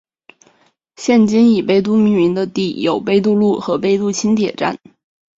[0.95, 4.79] 现今以杯渡命名的地有杯渡路和杯渡轻铁站。